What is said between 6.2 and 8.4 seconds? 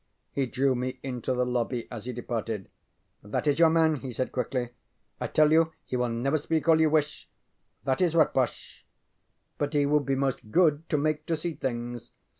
speak all you wish. That is rot